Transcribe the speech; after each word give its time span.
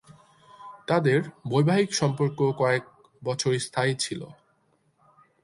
তাদের 0.87 1.19
বৈবাহিক 1.49 1.89
সম্পর্ক 1.93 2.39
কয়েক 2.57 2.83
বছর 3.21 3.51
স্থায়ী 3.59 3.93
ছিলো। 3.99 4.27